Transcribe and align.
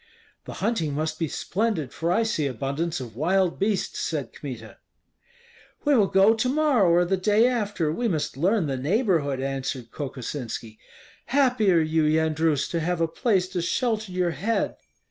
"The 0.45 0.53
hunting 0.65 0.95
must 0.95 1.19
be 1.19 1.27
splendid, 1.27 1.93
for 1.93 2.11
I 2.11 2.23
see 2.23 2.47
abundance 2.47 2.99
of 2.99 3.15
wild 3.15 3.59
beasts," 3.59 3.99
said 3.99 4.33
Kmita. 4.33 4.77
"We 5.85 5.93
will 5.95 6.07
go 6.07 6.33
to 6.33 6.49
morrow 6.49 6.89
or 6.89 7.05
the 7.05 7.17
day 7.17 7.47
after. 7.47 7.91
We 7.93 8.07
must 8.07 8.35
learn 8.35 8.65
the 8.65 8.77
neighborhood," 8.77 9.39
answered 9.39 9.91
Kokosinski. 9.91 10.79
"Happy 11.27 11.71
are 11.71 11.79
you, 11.79 12.01
Yendrus, 12.05 12.67
to 12.71 12.79
have 12.79 12.99
a 12.99 13.07
place 13.07 13.47
to 13.49 13.61
shelter 13.61 14.11
your 14.11 14.31
head!" 14.31 14.77